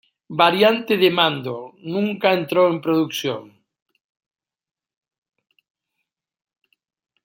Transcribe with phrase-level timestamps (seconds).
[0.43, 3.43] Variante de mando, nunca entró en producción.